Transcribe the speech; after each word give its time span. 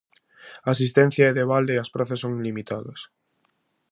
A 0.67 0.67
asistencia 0.75 1.27
é 1.31 1.35
de 1.37 1.47
balde 1.51 1.73
e 1.75 1.81
as 1.83 1.91
prazas 1.95 2.21
son 2.23 2.33
limitadas. 2.47 2.99